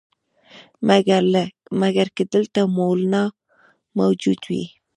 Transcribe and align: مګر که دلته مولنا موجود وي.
مګر 1.81 2.07
که 2.15 2.23
دلته 2.33 2.59
مولنا 2.77 3.23
موجود 3.97 4.39
وي. 4.49 4.65